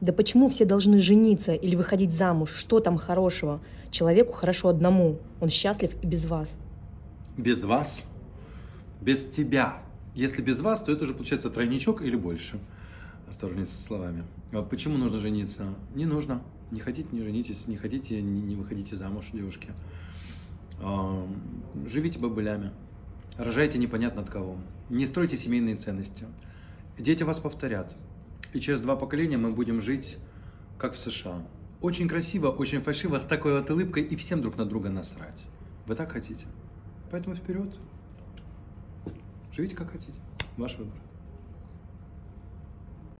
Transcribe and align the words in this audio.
Да 0.00 0.12
почему 0.12 0.48
все 0.48 0.64
должны 0.64 1.00
жениться 1.00 1.54
или 1.54 1.74
выходить 1.74 2.12
замуж? 2.12 2.52
Что 2.54 2.80
там 2.80 2.98
хорошего? 2.98 3.60
Человеку 3.90 4.32
хорошо 4.32 4.68
одному. 4.68 5.18
Он 5.40 5.48
счастлив 5.48 5.92
и 6.02 6.06
без 6.06 6.26
вас. 6.26 6.56
Без 7.36 7.64
вас? 7.64 8.04
Без 9.00 9.24
тебя. 9.26 9.78
Если 10.14 10.42
без 10.42 10.60
вас, 10.60 10.82
то 10.82 10.92
это 10.92 11.04
уже 11.04 11.14
получается 11.14 11.50
тройничок 11.50 12.02
или 12.02 12.16
больше. 12.16 12.58
Осторожнее 13.28 13.66
со 13.66 13.82
словами. 13.82 14.24
А 14.52 14.62
почему 14.62 14.98
нужно 14.98 15.18
жениться? 15.18 15.64
Не 15.94 16.04
нужно. 16.04 16.42
Не 16.70 16.80
хотите, 16.80 17.08
не 17.12 17.22
женитесь. 17.22 17.66
Не 17.66 17.76
хотите, 17.76 18.20
не, 18.20 18.54
выходите 18.54 18.96
замуж, 18.96 19.26
девушки. 19.32 19.68
А, 20.80 21.26
живите 21.86 22.18
бабылями. 22.18 22.70
Рожайте 23.38 23.78
непонятно 23.78 24.22
от 24.22 24.30
кого. 24.30 24.56
Не 24.88 25.06
стройте 25.06 25.36
семейные 25.36 25.76
ценности. 25.76 26.24
Дети 26.98 27.22
вас 27.22 27.38
повторят. 27.38 27.94
И 28.56 28.60
через 28.60 28.80
два 28.80 28.96
поколения 28.96 29.36
мы 29.36 29.52
будем 29.52 29.82
жить, 29.82 30.16
как 30.78 30.94
в 30.94 30.98
США. 30.98 31.46
Очень 31.82 32.08
красиво, 32.08 32.48
очень 32.48 32.80
фальшиво, 32.80 33.18
с 33.18 33.26
такой 33.26 33.52
вот 33.52 33.70
улыбкой, 33.70 34.02
и 34.04 34.16
всем 34.16 34.40
друг 34.40 34.56
на 34.56 34.64
друга 34.64 34.88
насрать. 34.88 35.44
Вы 35.84 35.94
так 35.94 36.10
хотите? 36.10 36.46
Поэтому 37.10 37.34
вперед. 37.36 37.68
Живите 39.52 39.76
как 39.76 39.92
хотите. 39.92 40.18
Ваш 40.56 40.78
выбор. 40.78 40.94